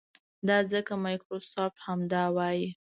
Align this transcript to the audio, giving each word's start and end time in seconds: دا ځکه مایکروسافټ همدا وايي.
دا 0.47 0.57
ځکه 0.71 0.93
مایکروسافټ 1.05 1.73
همدا 1.85 2.23
وايي. 2.35 2.67